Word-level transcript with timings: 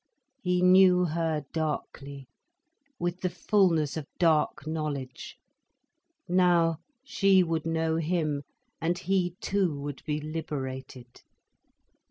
He 0.41 0.63
knew 0.63 1.05
her 1.05 1.45
darkly, 1.53 2.27
with 2.97 3.21
the 3.21 3.29
fullness 3.29 3.95
of 3.95 4.07
dark 4.17 4.65
knowledge. 4.65 5.37
Now 6.27 6.79
she 7.03 7.43
would 7.43 7.67
know 7.67 7.97
him, 7.97 8.41
and 8.81 8.97
he 8.97 9.35
too 9.41 9.79
would 9.79 10.03
be 10.03 10.19
liberated. 10.19 11.21